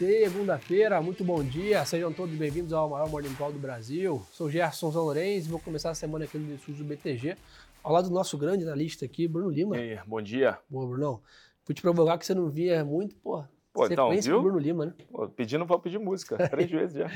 Segunda-feira, 0.00 1.02
muito 1.02 1.22
bom 1.22 1.44
dia, 1.44 1.84
sejam 1.84 2.10
todos 2.10 2.34
bem-vindos 2.34 2.72
ao 2.72 2.88
maior 2.88 3.06
Morning 3.10 3.34
Call 3.34 3.52
do 3.52 3.58
Brasil. 3.58 4.22
Sou 4.32 4.48
Gerson 4.48 4.90
São 4.90 5.02
Lourenço 5.02 5.46
e 5.46 5.50
vou 5.50 5.60
começar 5.60 5.90
a 5.90 5.94
semana 5.94 6.24
aqui 6.24 6.38
no 6.38 6.54
estúdio 6.54 6.82
do 6.82 6.88
BTG, 6.88 7.36
ao 7.82 7.92
lado 7.92 8.08
do 8.08 8.14
nosso 8.14 8.38
grande 8.38 8.64
analista 8.64 9.04
aqui, 9.04 9.28
Bruno 9.28 9.50
Lima. 9.50 9.76
E 9.76 9.92
aí, 9.92 10.00
bom 10.06 10.22
dia. 10.22 10.56
Boa, 10.70 10.86
Brunão. 10.86 11.20
Fui 11.64 11.74
te 11.74 11.82
provocar 11.82 12.16
que 12.16 12.24
você 12.24 12.32
não 12.32 12.48
via 12.48 12.82
muito, 12.82 13.14
pô. 13.16 13.44
Pô, 13.74 13.86
então, 13.86 14.10
viu? 14.10 14.42
Bruno 14.42 14.58
Lima, 14.58 14.86
né? 14.86 14.94
Pô, 15.12 15.28
pedindo 15.28 15.66
para 15.66 15.78
pedir 15.78 15.98
música, 15.98 16.48
três 16.48 16.68
vezes 16.72 16.96
já. 16.96 17.06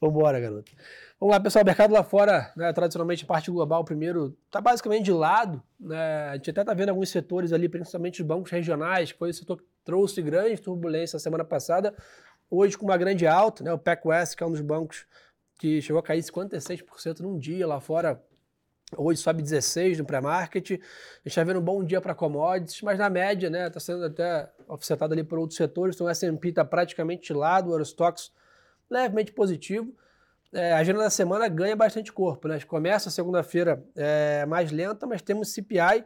Vambora, 0.00 0.40
garoto. 0.40 0.72
Vamos 1.20 1.34
lá, 1.34 1.40
pessoal. 1.40 1.62
O 1.62 1.66
mercado 1.66 1.92
lá 1.92 2.02
fora, 2.02 2.52
né, 2.56 2.72
tradicionalmente, 2.72 3.26
parte 3.26 3.50
global, 3.50 3.84
primeiro, 3.84 4.34
está 4.46 4.62
basicamente 4.62 5.04
de 5.04 5.12
lado. 5.12 5.62
Né? 5.78 6.28
A 6.30 6.36
gente 6.36 6.50
até 6.50 6.62
está 6.62 6.72
vendo 6.72 6.88
alguns 6.88 7.10
setores 7.10 7.52
ali, 7.52 7.68
principalmente 7.68 8.22
os 8.22 8.26
bancos 8.26 8.50
regionais, 8.50 9.12
que 9.12 9.18
foi 9.18 9.28
o 9.28 9.34
setor 9.34 9.58
que 9.58 9.64
trouxe 9.84 10.20
grande 10.22 10.60
turbulência 10.60 11.16
na 11.16 11.20
semana 11.20 11.44
passada. 11.44 11.94
Hoje, 12.50 12.76
com 12.76 12.84
uma 12.84 12.96
grande 12.96 13.26
alta, 13.26 13.62
né? 13.62 13.72
o 13.72 13.78
PacWest, 13.78 14.36
que 14.36 14.42
é 14.42 14.46
um 14.46 14.50
dos 14.50 14.60
bancos 14.60 15.06
que 15.58 15.80
chegou 15.80 16.00
a 16.00 16.02
cair 16.02 16.22
56% 16.22 17.20
num 17.20 17.38
dia 17.38 17.66
lá 17.66 17.80
fora, 17.80 18.20
Hoje 18.96 19.20
sobe 19.20 19.42
16 19.42 19.98
no 19.98 20.04
pré-market. 20.04 20.70
A 20.70 20.74
gente 20.74 20.82
está 21.26 21.44
vendo 21.44 21.60
um 21.60 21.62
bom 21.62 21.84
dia 21.84 22.00
para 22.00 22.14
commodities, 22.14 22.82
mas 22.82 22.98
na 22.98 23.08
média, 23.08 23.48
né, 23.48 23.68
está 23.68 23.78
sendo 23.78 24.04
até 24.04 24.50
offsetado 24.66 25.12
ali 25.12 25.22
por 25.22 25.38
outros 25.38 25.56
setores. 25.56 25.94
Então 25.94 26.06
o 26.06 26.10
S&P 26.10 26.48
está 26.48 26.64
praticamente 26.64 27.32
lado, 27.32 27.70
o 27.70 27.72
Eurostox 27.72 28.32
levemente 28.90 29.32
positivo. 29.32 29.94
É, 30.52 30.72
a 30.72 30.78
agenda 30.78 30.98
da 30.98 31.10
semana 31.10 31.46
ganha 31.46 31.76
bastante 31.76 32.12
corpo, 32.12 32.48
né? 32.48 32.58
Começa 32.62 33.08
segunda-feira 33.08 33.84
é, 33.94 34.44
mais 34.46 34.72
lenta, 34.72 35.06
mas 35.06 35.22
temos 35.22 35.52
CPI 35.52 36.04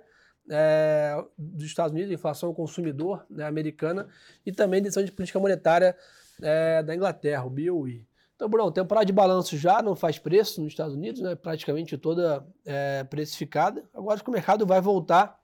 é, 0.51 1.17
dos 1.39 1.65
Estados 1.65 1.93
Unidos, 1.93 2.13
inflação 2.13 2.53
consumidor 2.53 3.25
né, 3.31 3.47
americana, 3.47 4.07
e 4.45 4.53
também 4.53 4.83
decisão 4.83 5.03
de 5.03 5.11
política 5.11 5.41
monetária 5.41 5.97
é, 6.43 6.83
da 6.83 6.95
Inglaterra, 6.95 7.45
o 7.45 7.51
BOE. 7.51 8.07
Então, 8.35 8.49
Bruno, 8.49 8.71
temporada 8.73 9.07
de 9.07 9.13
balanço 9.13 9.57
já 9.57 9.81
não 9.81 9.95
faz 9.95 10.19
preço 10.19 10.61
nos 10.61 10.73
Estados 10.73 10.95
Unidos, 10.95 11.21
né? 11.21 11.35
praticamente 11.35 11.97
toda 11.97 12.47
é, 12.65 13.05
precificada. 13.05 13.85
Agora 13.95 14.21
que 14.21 14.29
o 14.29 14.33
mercado 14.33 14.67
vai 14.67 14.81
voltar 14.81 15.39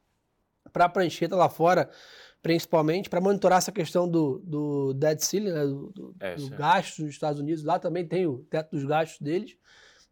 para 0.72 0.86
a 0.86 0.88
prancheta 0.88 1.36
lá 1.36 1.48
fora, 1.48 1.88
principalmente 2.42 3.08
para 3.08 3.20
monitorar 3.20 3.58
essa 3.58 3.70
questão 3.70 4.08
do, 4.08 4.41
do 4.44 4.92
debt 4.94 5.24
ceiling, 5.24 5.52
né? 5.52 5.64
do, 5.64 5.91
do, 5.91 6.16
É, 6.18 6.34
do 6.34 6.50
gasto 6.50 7.02
nos 7.02 7.11
Estados 7.11 7.41
Unidos. 7.41 7.62
Lá 7.64 7.78
também 7.78 8.06
tem 8.06 8.27
o 8.27 8.38
teto 8.50 8.72
dos 8.72 8.84
gastos 8.84 9.20
deles. 9.20 9.56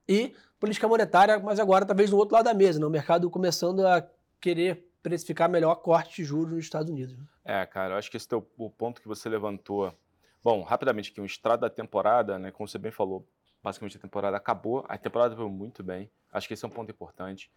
E 0.09 0.35
política 0.61 0.89
monetária, 0.89 1.39
mas 1.39 1.59
agora 1.59 1.85
talvez 1.85 2.11
no 2.11 2.17
outro 2.17 2.35
lado 2.35 2.45
da 2.45 2.55
mesa, 2.55 2.79
né? 2.79 2.87
o 2.87 2.91
mercado 2.91 3.29
começando 3.29 3.87
a 3.87 4.09
querer 4.41 4.89
precificar 5.03 5.49
melhor 5.49 5.77
corte 5.77 6.17
de 6.17 6.25
juros 6.25 6.55
nos 6.55 6.65
Estados 6.65 6.91
Unidos. 6.91 7.17
É, 7.45 7.65
cara, 7.67 7.95
eu 7.95 7.99
acho 7.99 8.11
que 8.11 8.17
esse 8.17 8.29
teu, 8.29 8.47
o 8.57 8.71
ponto 8.71 9.01
que 9.01 9.09
você 9.09 9.29
levantou. 9.29 9.93
Bom, 10.43 10.63
rapidamente 10.63 11.11
aqui, 11.11 11.21
um 11.21 11.25
estrado 11.25 11.61
da 11.61 11.71
temporada, 11.71 12.39
né? 12.39 12.51
Como 12.51 12.69
você 12.69 12.79
bem 12.79 12.93
falou, 12.93 13.27
basicamente 13.63 13.97
a 13.97 14.01
temporada 14.01 14.37
acabou. 14.37 14.85
A 14.89 14.97
temporada 14.97 15.35
foi 15.37 15.49
muito 15.49 15.83
bem. 15.83 16.11
Acho 16.33 16.47
que 16.49 16.55
esse 16.55 16.65
é 16.65 16.69
um 16.69 16.71
ponto 16.71 16.91
importante. 16.91 17.51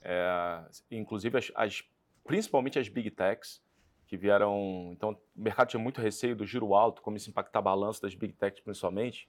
É, 0.00 0.62
inclusive, 0.90 1.36
as, 1.38 1.52
as- 1.54 1.84
principalmente 2.24 2.78
as 2.78 2.88
big 2.88 3.10
techs, 3.10 3.62
que 4.06 4.16
vieram. 4.16 4.90
Então, 4.92 5.10
o 5.12 5.42
mercado 5.42 5.68
tinha 5.68 5.80
muito 5.80 6.00
receio 6.00 6.36
do 6.36 6.44
giro 6.44 6.74
alto, 6.74 7.00
como 7.00 7.16
isso 7.16 7.30
impactar 7.30 7.60
a 7.60 7.62
balança 7.62 8.02
das 8.02 8.14
big 8.14 8.34
techs, 8.34 8.60
principalmente. 8.60 9.28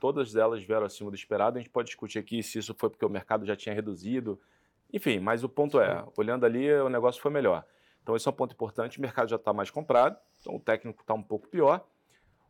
Todas 0.00 0.34
elas 0.34 0.62
vieram 0.64 0.86
acima 0.86 1.10
do 1.10 1.14
esperado. 1.14 1.58
A 1.58 1.60
gente 1.60 1.70
pode 1.70 1.86
discutir 1.86 2.18
aqui 2.18 2.42
se 2.42 2.58
isso 2.58 2.74
foi 2.74 2.88
porque 2.88 3.04
o 3.04 3.08
mercado 3.10 3.44
já 3.44 3.54
tinha 3.54 3.74
reduzido. 3.74 4.40
Enfim, 4.92 5.20
mas 5.20 5.44
o 5.44 5.48
ponto 5.48 5.78
é, 5.78 6.04
olhando 6.16 6.44
ali, 6.46 6.72
o 6.72 6.88
negócio 6.88 7.20
foi 7.20 7.30
melhor. 7.30 7.64
Então, 8.02 8.16
esse 8.16 8.26
é 8.26 8.30
um 8.30 8.34
ponto 8.34 8.52
importante. 8.52 8.98
O 8.98 9.02
mercado 9.02 9.28
já 9.28 9.36
está 9.36 9.52
mais 9.52 9.70
comprado, 9.70 10.16
então 10.40 10.56
o 10.56 10.60
técnico 10.60 11.02
está 11.02 11.12
um 11.14 11.22
pouco 11.22 11.46
pior. 11.48 11.86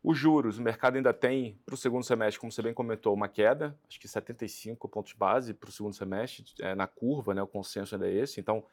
Os 0.03 0.17
juros, 0.17 0.57
o 0.57 0.61
mercado 0.61 0.95
ainda 0.95 1.13
tem, 1.13 1.59
para 1.65 1.75
o 1.75 1.77
segundo 1.77 2.03
semestre, 2.03 2.39
como 2.39 2.51
você 2.51 2.61
bem 2.61 2.73
comentou, 2.73 3.13
uma 3.13 3.27
queda, 3.27 3.77
acho 3.87 3.99
que 3.99 4.07
75 4.07 4.89
pontos 4.89 5.13
base 5.13 5.53
para 5.53 5.69
o 5.69 5.71
segundo 5.71 5.93
semestre, 5.93 6.43
é, 6.59 6.73
na 6.73 6.87
curva, 6.87 7.35
né, 7.35 7.41
o 7.43 7.47
consenso 7.47 7.93
ainda 7.93 8.09
é 8.09 8.13
esse. 8.15 8.39
Então, 8.39 8.63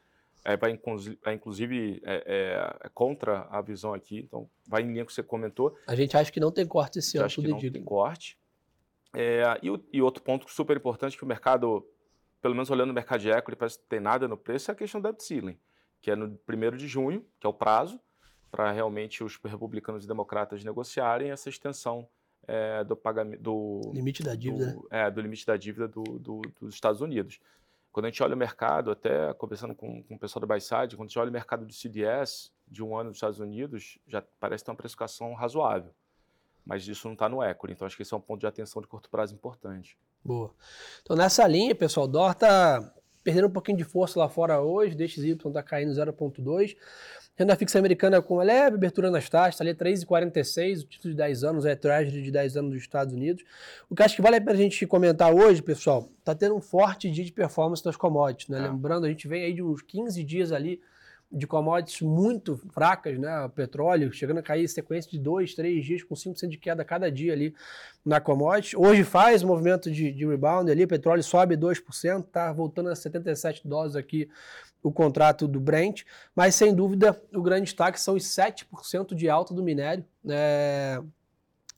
é, 0.42 0.56
vai, 0.56 0.70
inclusi- 0.70 1.19
vai, 1.22 1.34
inclusive 1.34 2.00
é, 2.03 2.22
é, 2.26 2.86
é 2.86 2.88
contra 2.88 3.42
a 3.50 3.60
visão 3.60 3.92
aqui, 3.92 4.20
então 4.20 4.48
vai 4.66 4.82
em 4.82 4.86
linha 4.86 5.04
com 5.04 5.04
o 5.04 5.06
que 5.08 5.12
você 5.12 5.22
comentou. 5.22 5.76
A 5.86 5.94
gente 5.94 6.16
acha 6.16 6.32
que 6.32 6.41
não 6.41 6.50
tem 6.50 6.66
corte 6.66 6.98
esse 6.98 7.19
ano, 7.19 7.26
acho 7.26 7.42
que 7.42 7.48
não 7.48 7.58
indica. 7.58 7.74
tem 7.74 7.84
corte. 7.84 8.38
É, 9.14 9.42
e, 9.62 9.70
o- 9.70 9.84
e 9.92 10.00
outro 10.00 10.22
ponto 10.22 10.50
super 10.50 10.76
importante 10.78 11.16
que 11.16 11.24
o 11.24 11.26
mercado, 11.26 11.86
pelo 12.41 12.54
menos 12.54 12.70
olhando 12.70 12.91
o 12.91 12.94
mercado 12.94 13.20
de 13.20 13.28
equity, 13.30 13.56
parece 13.56 13.78
que 13.78 13.84
tem 13.84 14.00
nada 14.00 14.26
no 14.26 14.36
preço, 14.36 14.70
é 14.70 14.72
a 14.72 14.74
questão 14.74 14.98
da 15.00 15.14
ceiling, 15.19 15.58
que 16.00 16.10
é 16.10 16.16
no 16.16 16.38
1 16.47 16.76
de 16.76 16.88
junho, 16.88 17.22
que 17.38 17.47
é 17.47 17.50
o 17.50 17.53
prazo, 17.53 18.00
para 18.50 18.70
realmente 18.72 19.22
os 19.22 19.36
republicanos 19.44 20.04
e 20.04 20.09
democratas 20.09 20.64
negociarem 20.64 21.31
essa 21.31 21.48
extensão 21.48 22.09
é, 22.47 22.82
do 22.82 22.97
pagamento 22.97 23.42
do, 23.42 23.81
Limite 23.92 24.22
da 24.22 24.34
dívida, 24.34 24.72
do, 24.72 24.88
é, 24.91 25.10
do 25.10 25.20
limite 25.20 25.44
da 25.44 25.56
dívida 25.56 25.86
do- 25.86 26.19
do- 26.19 26.41
dos 26.60 26.75
Estados 26.75 27.00
Unidos. 27.03 27.41
Quando 27.92 28.06
a 28.06 28.09
gente 28.09 28.22
olha 28.22 28.34
o 28.34 28.38
mercado, 28.38 28.91
até 28.91 29.34
conversando 29.34 29.75
com, 29.75 30.03
com 30.03 30.14
o 30.14 30.19
pessoal 30.19 30.41
do 30.41 30.47
Buyside, 30.47 30.97
quando 30.97 31.03
a 31.03 31.09
gente 31.09 31.19
olha 31.19 31.28
o 31.28 31.32
mercado 31.32 31.66
do 31.66 31.72
CDS 31.72 32.50
de 32.66 32.82
um 32.82 32.97
ano 32.97 33.10
dos 33.10 33.19
Estados 33.19 33.38
Unidos, 33.41 33.98
já 34.06 34.22
parece 34.41 34.65
ter 34.65 34.70
uma 34.70 34.76
precificação 34.76 35.34
razoável. 35.34 35.91
Mas 36.65 36.86
isso 36.86 37.06
não 37.06 37.15
está 37.15 37.28
no 37.28 37.42
equity, 37.42 37.72
então 37.75 37.86
acho 37.86 37.97
que 37.97 38.03
esse 38.03 38.15
é 38.15 38.16
um 38.16 38.20
ponto 38.20 38.41
de 38.41 38.47
atenção 38.47 38.80
de 38.80 38.88
curto 38.88 39.10
prazo 39.10 39.34
importante. 39.34 39.98
Boa. 40.25 40.54
Então, 41.03 41.16
nessa 41.16 41.47
linha, 41.47 41.75
pessoal, 41.75 42.06
o 42.06 42.09
dólar 42.09 42.34
tá 42.34 42.94
perdendo 43.25 43.48
um 43.48 43.53
pouquinho 43.53 43.76
de 43.78 43.84
força 43.84 44.19
lá 44.19 44.28
fora 44.28 44.60
hoje, 44.60 44.94
DXY 44.94 45.36
tá 45.53 45.62
caindo 45.62 45.92
0,2. 45.92 46.76
Renda 47.38 47.54
fixa 47.54 47.78
americana 47.78 48.21
com 48.21 48.34
uma 48.34 48.43
leve 48.43 48.75
abertura 48.75 49.12
nas 49.12 49.28
taxas, 49.28 49.60
ali 49.60 49.72
3,46, 49.72 50.82
o 50.82 50.87
título 50.87 51.12
de 51.12 51.19
10 51.19 51.44
anos, 51.44 51.65
é 51.65 51.76
Treasury 51.76 52.21
de 52.21 52.32
10 52.32 52.56
anos 52.56 52.72
dos 52.72 52.81
Estados 52.81 53.15
Unidos. 53.15 53.44
O 53.88 53.94
que 53.94 54.03
acho 54.03 54.16
que 54.16 54.22
vale 54.22 54.34
a 54.34 54.41
pena 54.41 54.54
a 54.54 54.56
gente 54.56 54.84
comentar 54.88 55.32
hoje, 55.32 55.62
pessoal, 55.62 56.09
tá 56.25 56.34
tendo 56.34 56.56
um 56.56 56.60
forte 56.60 57.09
dia 57.09 57.25
de 57.25 57.31
performance 57.31 57.84
das 57.84 57.94
commodities, 57.94 58.48
né? 58.48 58.66
É. 58.66 58.69
Lembrando, 58.69 59.06
a 59.06 59.09
gente 59.09 59.28
vem 59.28 59.44
aí 59.44 59.54
de 59.54 59.62
uns 59.62 59.81
15 59.82 60.25
dias 60.25 60.50
ali 60.50 60.81
de 61.31 61.47
commodities 61.47 62.00
muito 62.00 62.56
fracas, 62.72 63.16
né? 63.19 63.44
O 63.44 63.50
petróleo 63.50 64.10
chegando 64.12 64.38
a 64.38 64.43
cair 64.43 64.65
em 64.65 64.69
sequência 64.69 65.09
de 65.09 65.21
dois, 65.21 65.54
três 65.54 65.84
dias, 65.84 66.03
com 66.03 66.16
5% 66.16 66.48
de 66.48 66.56
queda 66.56 66.84
cada 66.84 67.09
dia 67.09 67.32
ali 67.32 67.54
na 68.04 68.19
commodity. 68.19 68.77
Hoje 68.77 69.04
faz 69.04 69.44
movimento 69.44 69.91
de, 69.93 70.10
de 70.10 70.27
rebound 70.27 70.69
ali, 70.69 70.82
o 70.82 70.88
petróleo 70.88 71.22
sobe 71.22 71.56
2%, 71.56 72.25
tá 72.32 72.53
voltando 72.53 72.88
a 72.88 72.97
77 72.97 73.69
dólares 73.69 73.94
aqui 73.94 74.28
o 74.83 74.93
contrato 74.93 75.49
do 75.49 75.61
Brent, 75.61 76.03
mas 76.34 76.55
sem 76.55 76.75
dúvida 76.75 77.21
o 77.34 77.43
grande 77.43 77.65
destaque 77.65 78.00
são 78.00 78.15
os 78.15 78.25
7% 78.25 79.15
de 79.15 79.28
alta 79.28 79.53
do 79.53 79.62
minério. 79.62 80.05
É, 80.28 81.00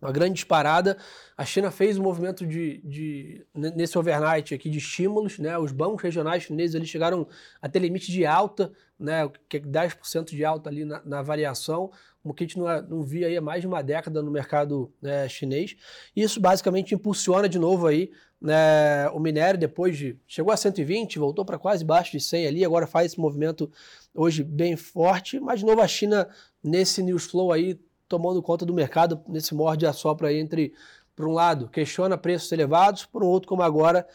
uma 0.00 0.12
grande 0.12 0.34
disparada. 0.34 0.97
A 1.37 1.44
China 1.44 1.71
fez 1.71 1.99
um 1.99 2.03
movimento 2.03 2.47
de, 2.47 2.78
de 2.78 3.47
nesse 3.55 3.99
overnight 3.99 4.55
aqui 4.55 4.71
de 4.71 4.78
estímulos, 4.78 5.38
né? 5.38 5.59
Os 5.59 5.72
bancos 5.72 6.03
regionais 6.03 6.44
chineses 6.44 6.75
eles 6.75 6.88
chegaram 6.88 7.28
a 7.61 7.69
ter 7.69 7.81
limite 7.81 8.11
de 8.11 8.25
alta, 8.25 8.72
né? 8.99 9.31
Que 9.49 9.59
é 9.59 9.61
10% 9.61 10.31
de 10.31 10.44
alta 10.44 10.71
ali 10.71 10.84
na, 10.84 11.03
na 11.05 11.22
variação, 11.22 11.91
o 12.22 12.34
que 12.34 12.44
a 12.44 12.47
gente 12.47 12.58
não, 12.58 12.82
não 12.82 13.03
via 13.03 13.26
aí 13.26 13.36
há 13.36 13.41
mais 13.41 13.62
de 13.62 13.66
uma 13.66 13.82
década 13.82 14.22
no 14.22 14.31
mercado 14.31 14.92
né, 15.00 15.28
chinês. 15.28 15.76
Isso 16.14 16.41
basicamente 16.41 16.94
impulsiona 16.94 17.48
de 17.48 17.58
novo 17.58 17.86
aí 17.86 18.10
né, 18.41 19.08
o 19.10 19.20
minério 19.20 19.58
depois 19.58 19.97
de 19.98 20.19
chegou 20.26 20.53
a 20.53 20.56
120, 20.56 21.19
voltou 21.19 21.44
para 21.44 21.58
quase 21.58 21.84
baixo 21.84 22.12
de 22.12 22.20
100 22.20 22.47
ali, 22.47 22.64
agora 22.64 22.86
faz 22.86 23.12
esse 23.12 23.20
movimento 23.20 23.70
hoje 24.14 24.42
bem 24.42 24.76
forte, 24.76 25.38
mas 25.38 25.60
de 25.60 25.66
novo 25.66 25.81
a 25.82 25.88
China 25.88 26.28
nesse 26.62 27.03
news 27.03 27.26
flow 27.26 27.53
aí 27.53 27.78
tomando 28.08 28.42
conta 28.42 28.64
do 28.64 28.75
mercado 28.75 29.22
nesse 29.28 29.54
morde 29.54 29.87
a 29.87 29.92
aí 30.22 30.38
entre, 30.38 30.72
por 31.14 31.28
um 31.28 31.32
lado, 31.32 31.69
questiona 31.69 32.19
preços 32.19 32.50
elevados, 32.50 33.04
por 33.04 33.22
um 33.22 33.26
outro, 33.26 33.48
como 33.48 33.62
agora, 33.62 34.06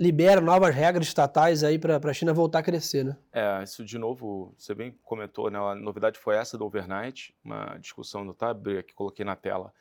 libera 0.00 0.40
novas 0.40 0.74
regras 0.74 1.06
estatais 1.06 1.62
aí 1.62 1.78
para 1.78 2.00
a 2.02 2.12
China 2.14 2.32
voltar 2.32 2.60
a 2.60 2.62
crescer, 2.62 3.04
né? 3.04 3.18
É, 3.30 3.62
isso 3.62 3.84
de 3.84 3.98
novo, 3.98 4.54
você 4.56 4.74
bem 4.74 4.98
comentou, 5.02 5.50
né? 5.50 5.58
A 5.58 5.74
novidade 5.74 6.18
foi 6.18 6.36
essa 6.36 6.56
do 6.56 6.64
overnight, 6.64 7.36
uma 7.44 7.76
discussão 7.76 8.26
do 8.26 8.32
Tab 8.32 8.66
que 8.82 8.94
coloquei 8.94 9.26
na 9.26 9.36
tela. 9.36 9.74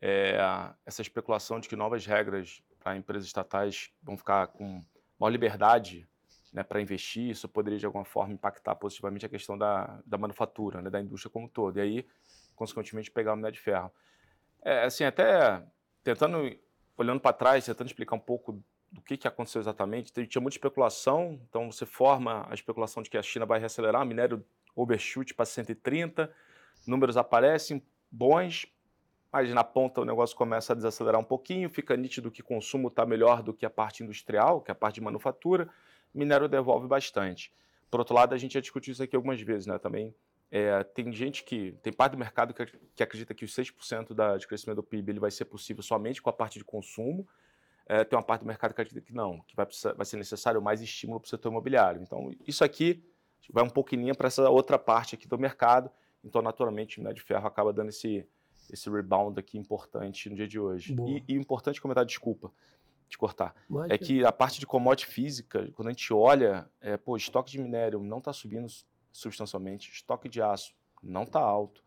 É, 0.00 0.38
essa 0.86 1.02
especulação 1.02 1.58
de 1.58 1.68
que 1.68 1.74
novas 1.74 2.06
regras 2.06 2.62
para 2.78 2.96
empresas 2.96 3.26
estatais 3.26 3.90
vão 4.00 4.16
ficar 4.16 4.46
com 4.46 4.80
maior 5.18 5.30
liberdade 5.30 6.06
né, 6.52 6.62
para 6.62 6.80
investir, 6.80 7.30
isso 7.30 7.48
poderia 7.48 7.78
de 7.80 7.84
alguma 7.84 8.04
forma 8.04 8.32
impactar 8.32 8.76
positivamente 8.76 9.26
a 9.26 9.28
questão 9.28 9.58
da, 9.58 10.00
da 10.06 10.16
manufatura, 10.16 10.80
né, 10.80 10.88
da 10.88 11.00
indústria 11.00 11.32
como 11.32 11.46
um 11.46 11.48
todo. 11.48 11.78
E 11.78 11.82
aí, 11.82 12.06
consequentemente, 12.54 13.10
pegar 13.10 13.32
o 13.32 13.36
minério 13.36 13.56
de 13.56 13.60
ferro. 13.60 13.90
É, 14.62 14.84
assim, 14.84 15.02
até 15.02 15.64
tentando, 16.04 16.56
olhando 16.96 17.18
para 17.18 17.32
trás, 17.32 17.64
tentando 17.64 17.88
explicar 17.88 18.14
um 18.14 18.20
pouco 18.20 18.62
do 18.94 19.02
que, 19.02 19.16
que 19.16 19.26
aconteceu 19.26 19.60
exatamente. 19.60 20.12
Tinha 20.26 20.40
muita 20.40 20.56
especulação, 20.56 21.40
então 21.48 21.70
você 21.70 21.84
forma 21.84 22.46
a 22.48 22.54
especulação 22.54 23.02
de 23.02 23.10
que 23.10 23.18
a 23.18 23.22
China 23.22 23.44
vai 23.44 23.58
reacelerar, 23.58 24.06
minério 24.06 24.44
overshoot 24.76 25.34
para 25.34 25.44
130, 25.44 26.32
números 26.86 27.16
aparecem 27.16 27.82
bons, 28.10 28.66
mas 29.32 29.52
na 29.52 29.64
ponta 29.64 30.00
o 30.00 30.04
negócio 30.04 30.36
começa 30.36 30.72
a 30.72 30.76
desacelerar 30.76 31.20
um 31.20 31.24
pouquinho, 31.24 31.68
fica 31.68 31.96
nítido 31.96 32.30
que 32.30 32.40
o 32.40 32.44
consumo 32.44 32.86
está 32.86 33.04
melhor 33.04 33.42
do 33.42 33.52
que 33.52 33.66
a 33.66 33.70
parte 33.70 34.04
industrial, 34.04 34.60
que 34.60 34.70
é 34.70 34.72
a 34.72 34.76
parte 34.76 34.96
de 34.96 35.00
manufatura, 35.00 35.68
minério 36.14 36.48
devolve 36.48 36.86
bastante. 36.86 37.52
Por 37.90 37.98
outro 37.98 38.14
lado, 38.14 38.32
a 38.32 38.38
gente 38.38 38.54
já 38.54 38.60
discutiu 38.60 38.92
isso 38.92 39.02
aqui 39.02 39.16
algumas 39.16 39.40
vezes, 39.40 39.66
né? 39.66 39.78
Também 39.78 40.14
É, 40.50 40.84
tem 40.84 41.12
gente 41.12 41.42
que, 41.42 41.72
tem 41.82 41.92
parte 41.92 42.12
do 42.12 42.18
mercado 42.18 42.54
que, 42.54 42.64
que 42.94 43.02
acredita 43.02 43.34
que 43.34 43.44
os 43.44 43.52
6% 43.52 44.14
da, 44.14 44.36
de 44.36 44.46
crescimento 44.46 44.76
do 44.76 44.82
PIB 44.84 45.10
ele 45.10 45.18
vai 45.18 45.32
ser 45.32 45.46
possível 45.46 45.82
somente 45.82 46.22
com 46.22 46.30
a 46.30 46.32
parte 46.32 46.60
de 46.60 46.64
consumo. 46.64 47.26
É, 47.86 48.02
tem 48.02 48.16
uma 48.16 48.22
parte 48.24 48.40
do 48.42 48.46
mercado 48.46 48.74
que 48.74 48.80
acredita 48.80 49.04
que 49.04 49.14
não, 49.14 49.40
que 49.42 49.54
vai, 49.54 49.66
precisar, 49.66 49.92
vai 49.92 50.06
ser 50.06 50.16
necessário 50.16 50.60
mais 50.62 50.80
estímulo 50.80 51.20
para 51.20 51.26
o 51.26 51.30
setor 51.30 51.50
imobiliário. 51.50 52.00
Então, 52.02 52.30
isso 52.46 52.64
aqui 52.64 53.04
vai 53.52 53.62
um 53.62 53.70
pouquinho 53.70 54.14
para 54.16 54.28
essa 54.28 54.48
outra 54.48 54.78
parte 54.78 55.14
aqui 55.14 55.28
do 55.28 55.38
mercado. 55.38 55.90
Então, 56.22 56.40
naturalmente, 56.40 56.96
o 56.96 57.00
minério 57.00 57.16
de 57.16 57.22
ferro 57.22 57.46
acaba 57.46 57.72
dando 57.72 57.90
esse, 57.90 58.26
esse 58.70 58.88
rebound 58.88 59.38
aqui 59.38 59.58
importante 59.58 60.30
no 60.30 60.36
dia 60.36 60.48
de 60.48 60.58
hoje. 60.58 60.96
E, 61.06 61.24
e 61.28 61.34
importante 61.34 61.80
comentar, 61.80 62.04
desculpa 62.06 62.50
te 63.08 63.18
cortar, 63.18 63.54
é 63.88 63.98
que 63.98 64.24
a 64.24 64.32
parte 64.32 64.58
de 64.58 64.66
commodity 64.66 65.06
física, 65.06 65.70
quando 65.74 65.88
a 65.88 65.90
gente 65.92 66.12
olha, 66.12 66.68
é, 66.80 66.96
pô, 66.96 67.16
estoque 67.16 67.50
de 67.50 67.60
minério 67.60 68.02
não 68.02 68.18
está 68.18 68.32
subindo 68.32 68.66
substancialmente, 69.12 69.90
estoque 69.90 70.28
de 70.28 70.42
aço 70.42 70.74
não 71.02 71.22
está 71.22 71.38
alto. 71.38 71.84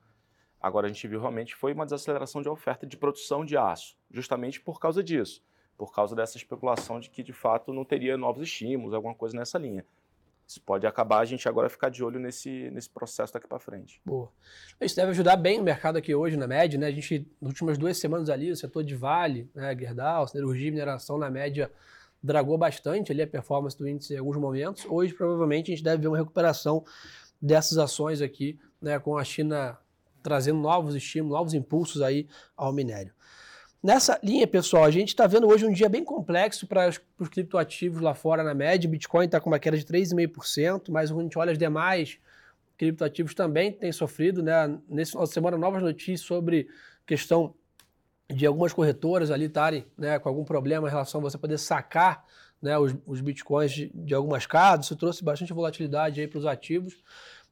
Agora 0.60 0.88
a 0.88 0.90
gente 0.90 1.08
viu 1.08 1.20
realmente 1.20 1.56
foi 1.56 1.74
uma 1.74 1.86
desaceleração 1.86 2.42
de 2.42 2.50
oferta 2.50 2.86
de 2.86 2.98
produção 2.98 3.44
de 3.44 3.58
aço, 3.58 3.98
justamente 4.10 4.62
por 4.62 4.80
causa 4.80 5.04
disso, 5.04 5.44
por 5.78 5.94
causa 5.94 6.16
dessa 6.16 6.38
especulação 6.38 7.00
de 7.00 7.10
que 7.10 7.22
de 7.22 7.34
fato 7.34 7.72
não 7.72 7.86
teria 7.86 8.18
novos 8.18 8.42
estímulos, 8.42 8.94
alguma 8.94 9.14
coisa 9.14 9.38
nessa 9.38 9.58
linha. 9.58 9.86
Isso 10.48 10.62
pode 10.62 10.88
acabar 10.88 11.20
a 11.20 11.26
gente 11.26 11.48
agora 11.48 11.70
ficar 11.70 11.90
de 11.90 12.02
olho 12.02 12.20
nesse, 12.20 12.72
nesse 12.72 12.90
processo 12.90 13.34
daqui 13.34 13.48
para 13.48 13.60
frente. 13.60 14.02
Boa. 14.06 14.32
Isso 14.80 14.96
deve 14.96 15.12
ajudar 15.12 15.36
bem 15.36 15.60
o 15.60 15.64
mercado 15.64 15.98
aqui 15.98 16.16
hoje, 16.16 16.38
na 16.38 16.48
média, 16.48 16.80
né? 16.80 16.88
A 16.88 16.92
gente, 16.92 17.28
nas 17.42 17.50
últimas 17.50 17.78
duas 17.78 17.98
semanas 17.98 18.30
ali, 18.30 18.50
o 18.50 18.56
setor 18.56 18.82
de 18.82 18.96
Vale, 18.96 19.50
né, 19.54 19.76
Gerdau, 19.78 20.26
siderurgia 20.26 20.70
e 20.70 20.72
mineração, 20.72 21.18
na 21.18 21.30
média, 21.30 21.70
dragou 22.24 22.58
bastante 22.58 23.12
ali 23.12 23.22
a 23.22 23.28
performance 23.28 23.78
do 23.78 23.88
índice 23.88 24.14
em 24.14 24.18
alguns 24.18 24.38
momentos. 24.38 24.86
Hoje, 24.86 25.14
provavelmente, 25.14 25.70
a 25.72 25.76
gente 25.76 25.84
deve 25.84 26.04
ver 26.04 26.08
uma 26.08 26.18
recuperação 26.18 26.86
dessas 27.42 27.78
ações 27.78 28.22
aqui, 28.22 28.58
né, 28.82 28.98
com 29.00 29.18
a 29.18 29.26
China 29.26 29.78
trazendo 30.24 30.60
novos 30.60 30.96
estímulos, 30.96 31.38
novos 31.38 31.54
impulsos 31.54 32.02
aí 32.02 32.26
ao 32.56 32.72
minério. 32.72 33.14
Nessa 33.82 34.20
linha, 34.24 34.48
pessoal, 34.48 34.84
a 34.84 34.92
gente 34.92 35.10
está 35.10 35.28
vendo 35.28 35.48
hoje 35.48 35.66
um 35.66 35.72
dia 35.72 35.88
bem 35.88 36.04
complexo 36.04 36.66
para 36.66 36.90
os 37.20 37.30
criptoativos 37.30 38.02
lá 38.02 38.16
fora 38.16 38.44
na 38.44 38.54
média. 38.54 38.90
Bitcoin 38.90 39.26
está 39.26 39.40
com 39.40 39.50
uma 39.50 39.60
queda 39.60 39.78
de 39.78 39.86
3,5%, 39.86 40.90
mas 40.90 41.12
quando 41.12 41.20
a 41.20 41.24
gente 41.24 41.38
olha 41.38 41.52
os 41.52 41.58
demais 41.58 42.18
criptoativos 42.76 43.36
também 43.36 43.72
têm 43.72 43.92
sofrido. 43.92 44.42
Né? 44.42 44.78
Nesse 44.90 45.12
final 45.12 45.28
de 45.28 45.34
semana, 45.34 45.58
novas 45.58 45.84
notícias 45.84 46.22
sobre 46.22 46.68
questão 47.06 47.54
de 48.30 48.46
algumas 48.46 48.74
corretoras 48.74 49.30
ali 49.30 49.46
estarem 49.46 49.86
né, 49.98 50.18
com 50.20 50.28
algum 50.28 50.44
problema 50.44 50.88
em 50.88 50.92
relação 50.92 51.22
a 51.22 51.24
você 51.24 51.38
poder 51.38 51.58
sacar 51.58 52.26
né, 52.62 52.78
os, 52.78 52.96
os 53.06 53.22
bitcoins 53.22 53.72
de, 53.72 53.92
de, 53.94 54.14
algumas 54.14 54.46
casas. 54.48 54.86
Isso 54.86 54.96
trouxe 54.96 55.24
bastante 55.24 55.54
volatilidade 55.54 56.20
aí 56.20 56.28
para 56.28 56.40
os 56.40 56.46
ativos. 56.46 56.98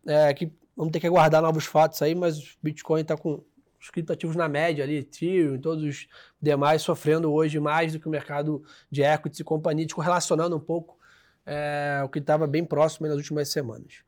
É, 0.05 0.33
que 0.33 0.51
vamos 0.75 0.91
ter 0.91 0.99
que 0.99 1.07
aguardar 1.07 1.41
novos 1.41 1.65
fatos 1.65 2.01
aí, 2.01 2.13
mas 2.13 2.39
o 2.39 2.57
Bitcoin 2.61 3.01
está 3.01 3.15
com 3.15 3.43
os 3.85 3.89
criptoativos 3.91 4.35
na 4.35 4.49
média 4.49 4.83
ali, 4.83 4.97
Ethereum, 4.97 5.59
todos 5.59 5.83
os 5.83 6.07
demais 6.41 6.81
sofrendo 6.81 7.31
hoje 7.31 7.59
mais 7.59 7.93
do 7.93 7.99
que 7.99 8.07
o 8.07 8.11
mercado 8.11 8.63
de 8.89 9.03
equities 9.03 9.39
e 9.39 9.43
companhias, 9.43 9.93
correlacionando 9.93 10.55
um 10.55 10.59
pouco 10.59 10.97
é, 11.45 12.01
o 12.03 12.09
que 12.09 12.19
estava 12.19 12.47
bem 12.47 12.65
próximo 12.65 13.07
nas 13.07 13.17
últimas 13.17 13.49
semanas. 13.49 14.03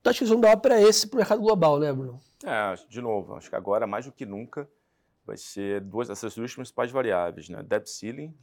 Então 0.00 0.10
acho 0.10 0.18
que 0.18 0.24
o 0.24 0.26
resumo 0.26 0.42
da 0.42 0.50
ópera 0.50 0.80
é 0.80 0.82
esse 0.84 1.06
para 1.06 1.16
o 1.16 1.18
mercado 1.18 1.40
global, 1.40 1.78
né, 1.78 1.92
Bruno? 1.92 2.20
É, 2.44 2.74
de 2.88 3.00
novo, 3.00 3.34
acho 3.34 3.50
que 3.50 3.56
agora, 3.56 3.86
mais 3.86 4.06
do 4.06 4.12
que 4.12 4.24
nunca, 4.24 4.68
vai 5.24 5.36
ser 5.36 5.80
duas, 5.80 6.08
essas 6.08 6.34
duas 6.34 6.54
principais 6.54 6.90
variáveis, 6.90 7.48
né? 7.48 7.62
Debt 7.62 7.88
ceiling, 7.90 8.34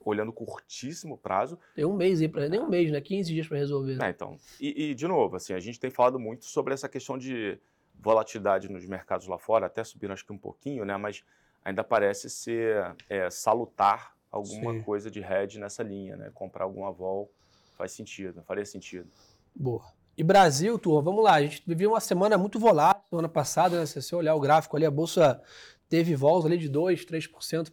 olhando 0.00 0.32
curtíssimo 0.32 1.18
prazo. 1.18 1.58
Tem 1.74 1.84
um 1.84 1.94
mês 1.94 2.20
aí, 2.20 2.28
pra, 2.28 2.48
nem 2.48 2.60
um 2.60 2.68
mês, 2.68 2.90
né? 2.90 3.00
15 3.00 3.32
dias 3.32 3.46
para 3.46 3.58
resolver. 3.58 4.02
É, 4.02 4.10
então. 4.10 4.36
E, 4.60 4.90
e, 4.90 4.94
de 4.94 5.06
novo, 5.06 5.36
assim, 5.36 5.52
a 5.52 5.60
gente 5.60 5.78
tem 5.78 5.90
falado 5.90 6.18
muito 6.18 6.44
sobre 6.46 6.74
essa 6.74 6.88
questão 6.88 7.16
de 7.16 7.58
volatilidade 7.94 8.70
nos 8.70 8.84
mercados 8.86 9.26
lá 9.26 9.38
fora, 9.38 9.66
até 9.66 9.82
subindo 9.82 10.12
acho 10.12 10.26
que 10.26 10.32
um 10.32 10.38
pouquinho, 10.38 10.84
né? 10.84 10.96
Mas 10.96 11.24
ainda 11.64 11.82
parece 11.82 12.28
ser 12.28 12.94
é, 13.08 13.30
salutar 13.30 14.14
alguma 14.30 14.72
Sim. 14.72 14.82
coisa 14.82 15.10
de 15.10 15.20
hedge 15.20 15.58
nessa 15.58 15.82
linha, 15.82 16.16
né? 16.16 16.30
Comprar 16.34 16.64
alguma 16.64 16.92
vol 16.92 17.30
faz 17.76 17.92
sentido, 17.92 18.42
faria 18.42 18.64
sentido. 18.64 19.08
Boa. 19.54 19.84
E 20.16 20.22
Brasil, 20.22 20.78
turma, 20.78 21.02
vamos 21.02 21.24
lá. 21.24 21.34
A 21.34 21.42
gente 21.42 21.62
viveu 21.66 21.90
uma 21.90 22.00
semana 22.00 22.38
muito 22.38 22.58
volátil 22.58 23.02
semana 23.10 23.28
passada, 23.28 23.78
né? 23.78 23.86
Se 23.86 24.00
você 24.00 24.14
olhar 24.14 24.34
o 24.34 24.40
gráfico 24.40 24.76
ali, 24.76 24.86
a 24.86 24.90
bolsa 24.90 25.40
teve 25.88 26.14
vols 26.14 26.44
ali 26.44 26.56
de 26.56 26.70
2%, 26.70 27.06
3% 27.06 27.70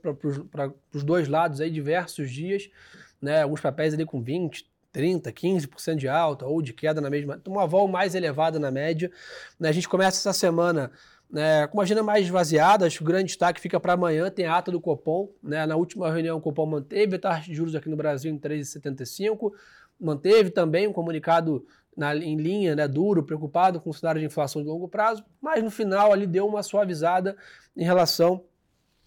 para 0.50 0.74
os 0.94 1.04
dois 1.04 1.28
lados 1.28 1.62
aí 1.62 1.70
diversos 1.70 2.32
dias, 2.32 2.70
né? 3.22 3.44
Alguns 3.44 3.62
papéis 3.62 3.94
ali 3.94 4.06
com 4.06 4.22
20, 4.22 4.71
30, 4.92 5.32
15% 5.32 5.96
de 5.96 6.08
alta 6.08 6.46
ou 6.46 6.62
de 6.62 6.74
queda 6.74 7.00
na 7.00 7.10
mesma, 7.10 7.42
uma 7.48 7.66
vol 7.66 7.88
mais 7.88 8.16
elevada 8.16 8.60
na 8.60 8.72
média. 8.72 9.12
Né? 9.60 9.70
A 9.70 9.72
gente 9.72 9.88
começa 9.88 10.18
essa 10.18 10.38
semana 10.38 10.92
né, 11.30 11.66
com 11.68 11.78
uma 11.78 11.84
agenda 11.84 12.04
mais 12.04 12.26
esvaziada, 12.26 12.86
acho 12.86 12.98
que 12.98 13.04
o 13.04 13.08
grande 13.08 13.28
destaque 13.28 13.62
fica 13.62 13.80
para 13.80 13.94
amanhã, 13.94 14.30
tem 14.30 14.46
a 14.46 14.58
ata 14.58 14.72
do 14.72 14.82
Copom. 14.82 15.30
Né? 15.42 15.66
Na 15.66 15.76
última 15.76 16.12
reunião, 16.12 16.38
o 16.38 16.42
Copom 16.42 16.66
manteve 16.66 17.16
a 17.16 17.20
taxa 17.20 17.48
de 17.48 17.56
juros 17.56 17.76
aqui 17.76 17.90
no 17.90 17.96
Brasil 17.96 18.32
em 18.32 18.38
3,75, 18.38 19.52
manteve 20.00 20.50
também 20.50 20.88
um 20.88 20.94
comunicado 20.94 21.66
na, 21.96 22.16
em 22.16 22.36
linha, 22.36 22.76
né, 22.76 22.88
duro, 22.88 23.24
preocupado 23.24 23.80
com 23.80 23.90
o 23.90 23.94
cenário 23.94 24.20
de 24.20 24.26
inflação 24.26 24.62
de 24.62 24.68
longo 24.68 24.88
prazo, 24.88 25.24
mas 25.42 25.64
no 25.64 25.70
final 25.70 26.12
ali 26.12 26.26
deu 26.26 26.48
uma 26.48 26.64
suavizada 26.64 27.36
em 27.76 27.84
relação 27.84 28.44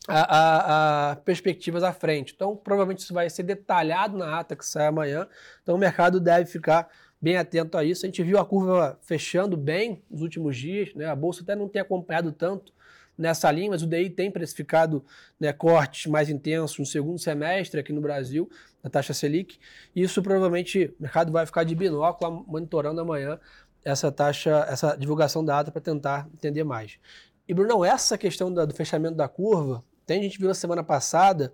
a, 0.08 0.20
a, 0.20 1.12
a, 1.12 1.16
perspectivas 1.16 1.82
à 1.82 1.92
frente. 1.92 2.32
Então, 2.34 2.56
provavelmente 2.56 3.00
isso 3.00 3.14
vai 3.14 3.28
ser 3.30 3.42
detalhado 3.42 4.18
na 4.18 4.38
ata 4.38 4.54
que 4.54 4.66
sai 4.66 4.86
amanhã. 4.86 5.26
Então, 5.62 5.74
o 5.74 5.78
mercado 5.78 6.20
deve 6.20 6.50
ficar 6.50 6.88
bem 7.20 7.36
atento 7.36 7.78
a 7.78 7.84
isso. 7.84 8.04
A 8.04 8.08
gente 8.08 8.22
viu 8.22 8.38
a 8.38 8.44
curva 8.44 8.98
fechando 9.02 9.56
bem 9.56 10.02
nos 10.10 10.20
últimos 10.20 10.56
dias, 10.56 10.94
né? 10.94 11.06
A 11.06 11.16
bolsa 11.16 11.42
até 11.42 11.56
não 11.56 11.68
tem 11.68 11.80
acompanhado 11.80 12.32
tanto 12.32 12.72
nessa 13.16 13.50
linha, 13.50 13.70
mas 13.70 13.82
o 13.82 13.86
DI 13.86 14.10
tem 14.10 14.30
precificado 14.30 15.04
né, 15.38 15.52
cortes 15.52 16.10
mais 16.10 16.28
intensos 16.28 16.78
no 16.78 16.84
segundo 16.84 17.18
semestre 17.18 17.78
aqui 17.80 17.92
no 17.92 18.00
Brasil, 18.00 18.50
na 18.82 18.90
taxa 18.90 19.14
Selic. 19.14 19.58
Isso 19.94 20.20
provavelmente 20.22 20.92
o 20.98 21.02
mercado 21.02 21.32
vai 21.32 21.46
ficar 21.46 21.64
de 21.64 21.74
binóculo 21.74 22.44
monitorando 22.46 23.00
amanhã 23.00 23.38
essa 23.84 24.10
taxa, 24.10 24.66
essa 24.68 24.96
divulgação 24.96 25.44
da 25.44 25.60
ata 25.60 25.70
para 25.70 25.80
tentar 25.80 26.28
entender 26.34 26.64
mais. 26.64 26.98
E 27.46 27.54
Bruno, 27.54 27.84
essa 27.84 28.18
questão 28.18 28.52
do 28.52 28.74
fechamento 28.74 29.16
da 29.16 29.28
curva 29.28 29.84
tem, 30.04 30.20
a 30.20 30.22
gente 30.22 30.38
viu 30.38 30.48
na 30.48 30.54
semana 30.54 30.82
passada 30.82 31.52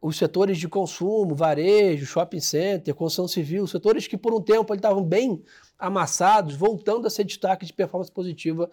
os 0.00 0.16
setores 0.16 0.58
de 0.58 0.68
consumo, 0.68 1.34
varejo, 1.34 2.04
shopping 2.04 2.40
center, 2.40 2.92
construção 2.92 3.28
civil, 3.28 3.66
setores 3.68 4.08
que 4.08 4.18
por 4.18 4.34
um 4.34 4.40
tempo 4.40 4.74
estavam 4.74 5.04
bem 5.04 5.44
amassados, 5.78 6.56
voltando 6.56 7.06
a 7.06 7.10
ser 7.10 7.22
destaque 7.22 7.64
de 7.64 7.72
performance 7.72 8.10
positiva 8.10 8.68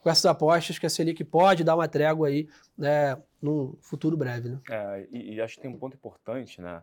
com 0.00 0.08
essas 0.08 0.26
apostas 0.26 0.78
que 0.78 0.86
a 0.86 0.90
Selic 0.90 1.24
pode 1.24 1.64
dar 1.64 1.74
uma 1.74 1.88
trégua 1.88 2.28
aí 2.28 2.48
né, 2.76 3.20
num 3.42 3.76
futuro 3.80 4.16
breve. 4.16 4.50
Né? 4.50 4.60
É, 4.70 5.08
e, 5.10 5.34
e, 5.34 5.40
acho 5.40 5.56
que 5.56 5.62
tem 5.62 5.70
um 5.70 5.76
ponto 5.76 5.94
importante, 5.94 6.60
né? 6.60 6.82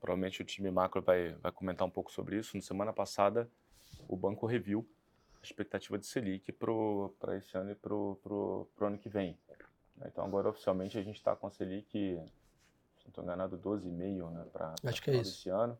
Provavelmente 0.00 0.42
o 0.42 0.44
time 0.44 0.70
macro 0.70 1.00
vai, 1.00 1.34
vai 1.34 1.52
comentar 1.52 1.86
um 1.86 1.90
pouco 1.90 2.10
sobre 2.12 2.36
isso. 2.36 2.56
Na 2.56 2.62
semana 2.62 2.92
passada, 2.92 3.48
o 4.08 4.16
banco 4.16 4.46
reviu 4.46 4.86
a 5.40 5.44
expectativa 5.44 5.98
de 5.98 6.06
Selic 6.06 6.52
para 6.52 7.36
esse 7.36 7.56
ano 7.56 7.70
e 7.70 7.74
para 7.74 7.94
o 7.94 8.68
ano 8.80 8.98
que 8.98 9.08
vem. 9.08 9.36
Agora 10.48 10.50
oficialmente 10.50 10.98
a 10.98 11.02
gente 11.02 11.16
está 11.16 11.36
com 11.36 11.46
a 11.46 11.50
Selic, 11.50 11.90
se 11.90 12.14
não 12.16 13.08
estou 13.08 13.24
enganado, 13.24 13.58
12,5 13.58 14.30
né, 14.30 14.46
para 14.52 14.74
é 14.82 15.16
esse 15.16 15.48
ano. 15.50 15.78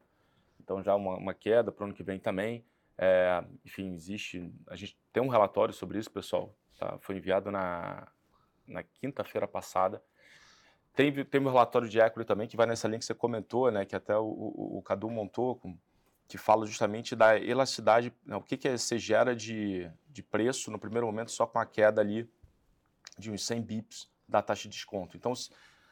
Então 0.61 0.83
já 0.83 0.95
uma, 0.95 1.17
uma 1.17 1.35
queda 1.35 1.73
para 1.73 1.83
o 1.83 1.87
ano 1.87 1.95
que 1.95 2.03
vem 2.03 2.19
também. 2.19 2.65
É, 2.97 3.43
enfim, 3.65 3.95
existe. 3.95 4.53
A 4.67 4.77
gente 4.77 4.99
tem 5.13 5.23
um 5.23 5.29
relatório 5.29 5.73
sobre 5.73 5.99
isso, 5.99 6.11
pessoal. 6.11 6.55
Tá? 6.79 6.99
Foi 6.99 7.17
enviado 7.17 7.51
na, 7.51 8.09
na 8.67 8.83
quinta-feira 8.83 9.49
passada. 9.49 10.03
Tem, 10.95 11.25
tem 11.25 11.41
um 11.41 11.49
relatório 11.49 11.89
de 11.89 11.99
equity 11.99 12.27
também 12.27 12.49
que 12.49 12.57
vai 12.57 12.67
nessa 12.67 12.89
linha 12.89 12.99
que 12.99 13.05
você 13.05 13.15
comentou, 13.15 13.71
né? 13.71 13.85
Que 13.87 13.97
até 13.97 14.17
o, 14.19 14.25
o, 14.25 14.79
o 14.79 14.83
Cadu 14.83 15.09
montou, 15.09 15.57
com, 15.57 15.79
que 16.27 16.37
fala 16.37 16.67
justamente 16.67 17.17
da 17.17 17.39
elasticidade, 17.39 18.13
né, 18.27 18.37
o 18.37 18.43
que, 18.43 18.57
que 18.57 18.77
você 18.77 18.99
gera 18.99 19.35
de, 19.35 19.91
de 20.09 20.23
preço 20.23 20.71
no 20.71 20.79
primeiro 20.79 21.07
momento 21.07 21.31
só 21.31 21.47
com 21.47 21.59
a 21.59 21.65
queda 21.65 22.01
ali 22.01 22.29
de 23.17 23.31
uns 23.31 23.47
100 23.47 23.63
bips 23.63 24.18
da 24.29 24.43
taxa 24.43 24.65
de 24.65 24.75
desconto. 24.75 25.17
Então, 25.17 25.33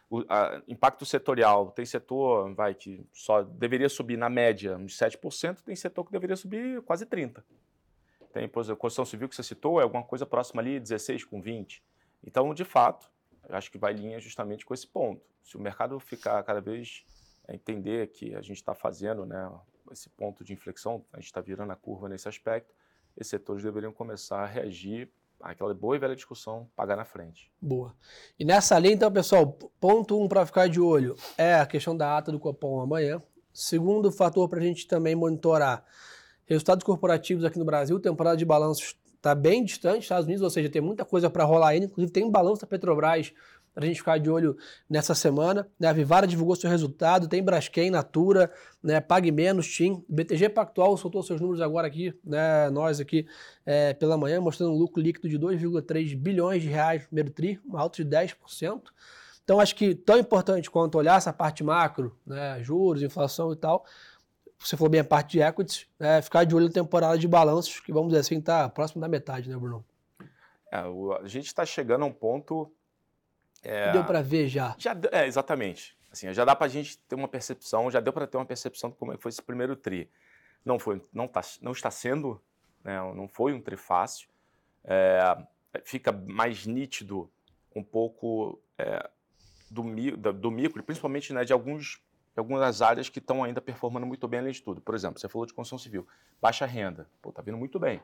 o 0.08 0.24
a, 0.28 0.62
impacto 0.68 1.04
setorial, 1.04 1.70
tem 1.70 1.84
setor 1.84 2.54
vai 2.54 2.74
que 2.74 3.04
só 3.12 3.42
deveria 3.42 3.88
subir 3.88 4.16
na 4.16 4.28
média 4.28 4.76
uns 4.76 4.96
7%, 4.96 5.62
tem 5.62 5.74
setor 5.74 6.04
que 6.04 6.12
deveria 6.12 6.36
subir 6.36 6.80
quase 6.82 7.06
30%. 7.06 7.42
Tem, 8.32 8.46
por 8.46 8.60
exemplo, 8.60 8.74
a 8.74 8.80
construção 8.80 9.06
civil 9.06 9.28
que 9.28 9.34
você 9.34 9.42
citou, 9.42 9.80
é 9.80 9.82
alguma 9.82 10.04
coisa 10.04 10.26
próxima 10.26 10.60
ali, 10.60 10.78
16 10.78 11.24
com 11.24 11.40
20. 11.40 11.82
Então, 12.22 12.52
de 12.52 12.64
fato, 12.64 13.10
acho 13.48 13.70
que 13.70 13.78
vai 13.78 13.94
linha 13.94 14.20
justamente 14.20 14.66
com 14.66 14.74
esse 14.74 14.86
ponto. 14.86 15.24
Se 15.42 15.56
o 15.56 15.60
mercado 15.60 15.98
ficar 15.98 16.42
cada 16.42 16.60
vez 16.60 17.04
entender 17.48 18.08
que 18.08 18.34
a 18.34 18.42
gente 18.42 18.56
está 18.56 18.74
fazendo 18.74 19.24
né, 19.24 19.50
esse 19.90 20.10
ponto 20.10 20.44
de 20.44 20.52
inflexão, 20.52 21.04
a 21.12 21.16
gente 21.16 21.26
está 21.26 21.40
virando 21.40 21.72
a 21.72 21.76
curva 21.76 22.08
nesse 22.08 22.28
aspecto, 22.28 22.74
esses 23.16 23.30
setores 23.30 23.62
deveriam 23.62 23.92
começar 23.92 24.42
a 24.42 24.46
reagir 24.46 25.10
aquela 25.40 25.74
boa 25.74 25.96
e 25.96 25.98
velha 25.98 26.14
discussão, 26.14 26.68
pagar 26.74 26.96
na 26.96 27.04
frente. 27.04 27.50
Boa. 27.60 27.94
E 28.38 28.44
nessa 28.44 28.78
linha, 28.78 28.94
então, 28.94 29.10
pessoal, 29.10 29.46
ponto 29.80 30.20
um 30.20 30.28
para 30.28 30.46
ficar 30.46 30.68
de 30.68 30.80
olho 30.80 31.16
é 31.36 31.54
a 31.54 31.66
questão 31.66 31.96
da 31.96 32.16
ata 32.16 32.32
do 32.32 32.38
Copom 32.38 32.80
amanhã. 32.80 33.22
Segundo 33.52 34.12
fator 34.12 34.48
para 34.48 34.58
a 34.58 34.62
gente 34.62 34.86
também 34.86 35.14
monitorar 35.14 35.84
resultados 36.44 36.84
corporativos 36.84 37.44
aqui 37.44 37.58
no 37.58 37.64
Brasil, 37.64 37.98
temporada 37.98 38.36
de 38.36 38.44
balanços 38.44 38.96
está 39.26 39.34
bem 39.34 39.64
distante 39.64 39.96
dos 39.96 40.04
Estados 40.04 40.26
Unidos, 40.26 40.42
ou 40.42 40.50
seja, 40.50 40.68
tem 40.68 40.80
muita 40.80 41.04
coisa 41.04 41.28
para 41.28 41.44
rolar 41.44 41.68
ainda. 41.68 41.86
Inclusive, 41.86 42.12
tem 42.12 42.24
um 42.24 42.30
balanço 42.30 42.60
da 42.60 42.66
Petrobras 42.66 43.32
para 43.76 43.84
a 43.84 43.86
gente 43.88 43.98
ficar 43.98 44.16
de 44.16 44.30
olho 44.30 44.56
nessa 44.88 45.14
semana. 45.14 45.68
Né? 45.78 45.86
A 45.86 45.92
Vivara 45.92 46.26
divulgou 46.26 46.56
seu 46.56 46.70
resultado, 46.70 47.28
tem 47.28 47.42
Braskem, 47.42 47.90
Natura, 47.90 48.50
né? 48.82 49.02
Pague 49.02 49.30
Menos, 49.30 49.68
TIM. 49.68 50.02
BTG 50.08 50.48
Pactual 50.48 50.96
soltou 50.96 51.22
seus 51.22 51.42
números 51.42 51.60
agora 51.60 51.86
aqui, 51.86 52.18
né? 52.24 52.70
nós 52.70 53.00
aqui 53.00 53.26
é, 53.66 53.92
pela 53.92 54.16
manhã, 54.16 54.40
mostrando 54.40 54.72
um 54.72 54.78
lucro 54.78 55.02
líquido 55.02 55.28
de 55.28 55.38
2,3 55.38 56.16
bilhões 56.16 56.62
de 56.62 56.68
reais 56.68 57.02
no 57.02 57.08
primeiro 57.08 57.30
TRI, 57.30 57.60
uma 57.66 57.78
alta 57.78 58.02
de 58.02 58.08
10%. 58.08 58.80
Então, 59.44 59.60
acho 59.60 59.76
que 59.76 59.94
tão 59.94 60.18
importante 60.18 60.70
quanto 60.70 60.96
olhar 60.96 61.18
essa 61.18 61.30
parte 61.30 61.62
macro, 61.62 62.16
né? 62.26 62.58
juros, 62.62 63.02
inflação 63.02 63.52
e 63.52 63.56
tal, 63.56 63.84
você 64.58 64.74
falou 64.74 64.90
bem 64.90 65.02
a 65.02 65.04
parte 65.04 65.32
de 65.32 65.42
equities, 65.42 65.86
né? 66.00 66.22
ficar 66.22 66.44
de 66.44 66.56
olho 66.56 66.64
na 66.64 66.72
temporada 66.72 67.18
de 67.18 67.28
balanços, 67.28 67.78
que 67.80 67.92
vamos 67.92 68.08
dizer 68.08 68.20
assim, 68.20 68.38
está 68.38 68.70
próximo 68.70 69.02
da 69.02 69.06
metade, 69.08 69.50
né, 69.50 69.56
Bruno? 69.58 69.84
É, 70.72 70.78
a 70.78 71.28
gente 71.28 71.46
está 71.46 71.66
chegando 71.66 72.04
a 72.04 72.06
um 72.06 72.12
ponto 72.12 72.72
é, 73.66 73.92
deu 73.92 74.04
para 74.04 74.22
ver 74.22 74.48
já. 74.48 74.74
já 74.78 74.96
é, 75.10 75.26
exatamente. 75.26 75.96
Assim, 76.10 76.32
já 76.32 76.44
dá 76.44 76.54
para 76.54 76.66
a 76.66 76.68
gente 76.68 76.96
ter 76.98 77.14
uma 77.14 77.28
percepção, 77.28 77.90
já 77.90 78.00
deu 78.00 78.12
para 78.12 78.26
ter 78.26 78.36
uma 78.36 78.46
percepção 78.46 78.90
de 78.90 78.96
como 78.96 79.12
é 79.12 79.18
foi 79.18 79.28
esse 79.30 79.42
primeiro 79.42 79.74
tri. 79.74 80.08
Não 80.64 80.78
foi, 80.78 81.04
não, 81.12 81.28
tá, 81.28 81.40
não 81.60 81.72
está 81.72 81.90
sendo, 81.90 82.40
né, 82.82 82.96
não 83.14 83.28
foi 83.28 83.52
um 83.52 83.60
tri 83.60 83.76
fácil. 83.76 84.28
É, 84.84 85.36
fica 85.84 86.12
mais 86.12 86.64
nítido 86.66 87.30
um 87.74 87.82
pouco 87.82 88.60
é, 88.78 89.08
do, 89.70 89.82
do 90.32 90.50
micro, 90.50 90.82
principalmente 90.82 91.32
né, 91.32 91.44
de 91.44 91.52
alguns 91.52 92.00
algumas 92.36 92.82
áreas 92.82 93.08
que 93.08 93.18
estão 93.18 93.42
ainda 93.42 93.62
performando 93.62 94.04
muito 94.04 94.28
bem 94.28 94.40
além 94.40 94.52
de 94.52 94.62
tudo. 94.62 94.78
Por 94.80 94.94
exemplo, 94.94 95.18
você 95.18 95.26
falou 95.26 95.46
de 95.46 95.54
construção 95.54 95.78
civil, 95.78 96.06
baixa 96.38 96.66
renda, 96.66 97.08
pô, 97.22 97.32
tá 97.32 97.40
vindo 97.40 97.56
muito 97.56 97.78
bem 97.78 98.02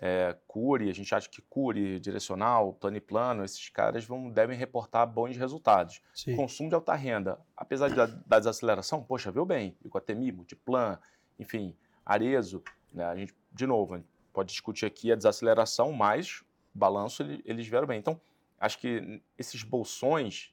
é, 0.00 0.34
Cure, 0.46 0.88
a 0.88 0.94
gente 0.94 1.14
acha 1.14 1.28
que 1.28 1.42
Cure, 1.42 2.00
Direcional, 2.00 2.72
Plano 2.72 3.00
Plano, 3.00 3.44
esses 3.44 3.68
caras 3.68 4.04
vão, 4.04 4.30
devem 4.30 4.56
reportar 4.56 5.06
bons 5.06 5.36
resultados. 5.36 6.00
Sim. 6.14 6.34
Consumo 6.36 6.70
de 6.70 6.74
alta 6.74 6.94
renda, 6.94 7.38
apesar 7.54 7.90
da, 7.90 8.06
da 8.06 8.38
desaceleração, 8.38 9.02
poxa, 9.02 9.30
viu 9.30 9.44
bem, 9.44 9.76
Iguatemi, 9.84 10.32
Multiplan, 10.32 10.98
enfim, 11.38 11.76
Arezo, 12.04 12.62
né, 12.92 13.04
a 13.04 13.14
gente, 13.14 13.34
de 13.52 13.66
novo, 13.66 13.96
gente 13.96 14.08
pode 14.32 14.50
discutir 14.50 14.86
aqui 14.86 15.12
a 15.12 15.16
desaceleração, 15.16 15.92
mas 15.92 16.42
balanço 16.74 17.22
eles 17.44 17.66
vieram 17.66 17.86
bem. 17.86 17.98
Então, 17.98 18.18
acho 18.58 18.78
que 18.78 19.22
esses 19.36 19.62
bolsões, 19.62 20.50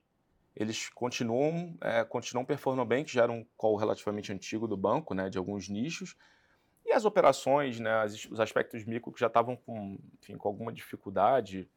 eles 0.55 0.89
continuam, 0.89 1.77
é, 1.79 2.03
continuam 2.03 2.43
performando 2.43 2.87
bem, 2.87 3.05
que 3.05 3.13
já 3.13 3.23
era 3.23 3.31
um 3.31 3.45
call 3.55 3.77
relativamente 3.77 4.33
antigo 4.33 4.67
do 4.67 4.75
banco, 4.75 5.13
né, 5.13 5.29
de 5.29 5.37
alguns 5.37 5.69
nichos, 5.69 6.17
e 6.87 6.93
as 6.93 7.03
operações, 7.03 7.79
né, 7.81 8.05
os 8.05 8.39
aspectos 8.39 8.85
micro 8.85 9.11
que 9.11 9.19
já 9.19 9.27
estavam 9.27 9.57
com, 9.57 9.99
enfim, 10.21 10.37
com 10.37 10.47
alguma 10.47 10.71
dificuldade, 10.71 11.69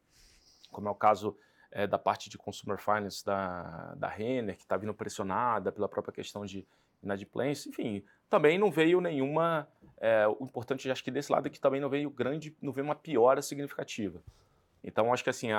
como 0.71 0.87
é 0.87 0.91
o 0.91 0.95
caso 0.95 1.37
é, 1.69 1.85
da 1.85 1.99
parte 1.99 2.29
de 2.29 2.37
consumer 2.37 2.77
finance 2.77 3.25
da, 3.25 3.93
da 3.97 4.07
Renner, 4.07 4.55
que 4.55 4.63
está 4.63 4.77
vindo 4.77 4.93
pressionada 4.93 5.69
pela 5.69 5.89
própria 5.89 6.13
questão 6.13 6.45
de 6.45 6.65
inadimplência, 7.03 7.67
enfim, 7.67 8.05
também 8.29 8.57
não 8.57 8.71
veio 8.71 9.01
nenhuma. 9.01 9.67
É, 9.99 10.25
o 10.27 10.45
importante, 10.45 10.89
acho 10.89 11.03
que 11.03 11.11
desse 11.11 11.29
lado 11.29 11.47
aqui 11.47 11.59
também 11.59 11.81
não 11.81 11.89
veio 11.89 12.09
grande, 12.09 12.55
não 12.61 12.71
veio 12.71 12.85
uma 12.85 12.95
piora 12.95 13.41
significativa. 13.41 14.23
Então, 14.81 15.13
acho 15.13 15.23
que 15.23 15.29
assim, 15.29 15.49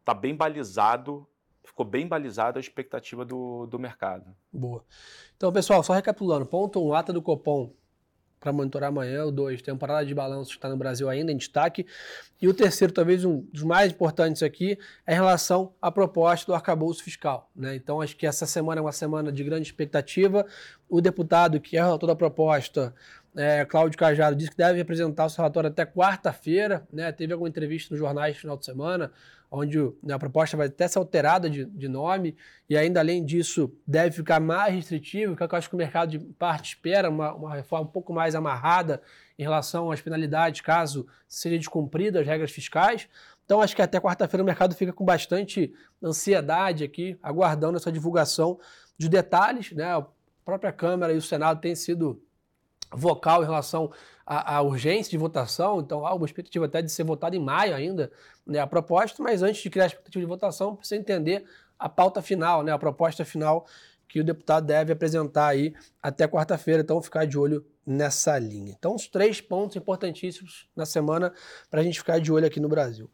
está 0.00 0.14
bem 0.14 0.36
balizado 0.36 1.26
ficou 1.64 1.84
bem 1.86 2.06
balizada 2.06 2.58
a 2.58 2.60
expectativa 2.60 3.24
do, 3.24 3.66
do 3.66 3.78
mercado. 3.78 4.36
Boa. 4.52 4.84
Então, 5.34 5.50
pessoal, 5.50 5.82
só 5.82 5.94
recapitulando, 5.94 6.44
ponto 6.44 6.78
1, 6.78 6.86
um, 6.86 6.94
ata 6.94 7.10
do 7.10 7.22
Copom 7.22 7.72
para 8.44 8.52
monitorar 8.52 8.90
amanhã, 8.90 9.24
o 9.24 9.32
dois, 9.32 9.62
temporada 9.62 10.04
de 10.04 10.14
balanço 10.14 10.50
que 10.50 10.56
está 10.56 10.68
no 10.68 10.76
Brasil 10.76 11.08
ainda 11.08 11.32
em 11.32 11.36
destaque. 11.38 11.86
E 12.42 12.46
o 12.46 12.52
terceiro, 12.52 12.92
talvez 12.92 13.24
um 13.24 13.40
dos 13.50 13.62
mais 13.62 13.90
importantes 13.90 14.42
aqui, 14.42 14.78
é 15.06 15.14
em 15.14 15.16
relação 15.16 15.72
à 15.80 15.90
proposta 15.90 16.44
do 16.44 16.54
arcabouço 16.54 17.02
fiscal. 17.02 17.50
Né? 17.56 17.74
Então, 17.74 18.02
acho 18.02 18.14
que 18.14 18.26
essa 18.26 18.44
semana 18.44 18.80
é 18.80 18.82
uma 18.82 18.92
semana 18.92 19.32
de 19.32 19.42
grande 19.42 19.66
expectativa. 19.66 20.44
O 20.90 21.00
deputado 21.00 21.58
que 21.58 21.78
é 21.78 21.80
relator 21.82 22.06
da 22.06 22.14
proposta, 22.14 22.94
é, 23.36 23.64
Cláudio 23.64 23.98
Cajado, 23.98 24.36
disse 24.36 24.50
que 24.50 24.56
deve 24.56 24.80
apresentar 24.80 25.24
o 25.24 25.28
seu 25.28 25.42
relatório 25.42 25.68
até 25.68 25.84
quarta-feira. 25.84 26.86
Né? 26.92 27.10
Teve 27.12 27.32
alguma 27.32 27.48
entrevista 27.48 27.92
nos 27.92 27.98
jornais 27.98 28.34
no 28.34 28.40
final 28.40 28.56
de 28.56 28.64
semana, 28.64 29.12
onde 29.50 29.78
né, 30.02 30.14
a 30.14 30.18
proposta 30.18 30.56
vai 30.56 30.68
até 30.68 30.86
ser 30.86 30.98
alterada 30.98 31.50
de, 31.50 31.64
de, 31.64 31.88
nome, 31.88 32.36
e 32.68 32.76
ainda 32.76 33.00
além 33.00 33.24
disso 33.24 33.72
deve 33.86 34.16
ficar 34.16 34.40
mais 34.40 34.74
restritivo, 34.74 35.36
que 35.36 35.42
eu 35.42 35.48
acho 35.52 35.68
que 35.68 35.74
o 35.74 35.78
mercado 35.78 36.10
de 36.10 36.18
parte 36.18 36.74
espera, 36.74 37.08
uma, 37.10 37.32
uma 37.34 37.54
reforma 37.54 37.88
um 37.88 37.92
pouco 37.92 38.12
mais 38.12 38.34
amarrada 38.34 39.00
em 39.38 39.42
relação 39.42 39.90
às 39.90 40.00
penalidades, 40.00 40.60
caso 40.60 41.06
seja 41.28 41.58
descumprida 41.58 42.20
as 42.20 42.26
regras 42.26 42.50
fiscais. 42.50 43.08
Então 43.44 43.60
acho 43.60 43.76
que 43.76 43.82
até 43.82 44.00
quarta-feira 44.00 44.42
o 44.42 44.46
mercado 44.46 44.74
fica 44.74 44.92
com 44.92 45.04
bastante 45.04 45.72
ansiedade 46.02 46.82
aqui, 46.82 47.16
aguardando 47.22 47.76
essa 47.76 47.92
divulgação 47.92 48.58
dos 48.98 49.08
detalhes. 49.08 49.72
Né? 49.72 49.84
A 49.84 50.04
própria 50.44 50.72
Câmara 50.72 51.12
e 51.12 51.16
o 51.16 51.22
Senado 51.22 51.60
têm 51.60 51.74
sido 51.74 52.22
vocal 52.94 53.42
em 53.42 53.46
relação 53.46 53.90
à, 54.26 54.56
à, 54.56 54.62
urgência 54.62 55.10
de 55.10 55.18
votação, 55.18 55.80
então 55.80 56.06
há 56.06 56.14
uma 56.14 56.26
expectativa 56.26 56.66
até 56.66 56.80
de 56.80 56.90
ser 56.90 57.04
votado 57.04 57.36
em 57.36 57.40
maio 57.40 57.74
ainda 57.74 58.10
né, 58.46 58.58
a 58.58 58.66
proposta, 58.66 59.22
mas 59.22 59.42
antes 59.42 59.62
de 59.62 59.70
criar 59.70 59.84
a 59.84 59.86
expectativa 59.88 60.20
de 60.20 60.28
votação, 60.28 60.76
precisa 60.76 61.00
entender 61.00 61.44
a 61.78 61.88
pauta 61.88 62.22
final, 62.22 62.62
né, 62.62 62.72
a 62.72 62.78
proposta 62.78 63.24
final 63.24 63.66
que 64.08 64.20
o 64.20 64.24
deputado 64.24 64.66
deve 64.66 64.92
apresentar 64.92 65.48
aí 65.48 65.74
até 66.02 66.28
quarta-feira, 66.28 66.82
então 66.82 67.02
ficar 67.02 67.26
de 67.26 67.36
olho 67.36 67.66
nessa 67.86 68.38
linha. 68.38 68.74
Então, 68.78 68.94
os 68.94 69.08
três 69.08 69.40
pontos 69.40 69.76
importantíssimos 69.76 70.68
na 70.74 70.86
semana 70.86 71.32
para 71.70 71.80
a 71.80 71.82
gente 71.82 71.98
ficar 71.98 72.20
de 72.20 72.32
olho 72.32 72.46
aqui 72.46 72.60
no 72.60 72.68
Brasil. 72.68 73.10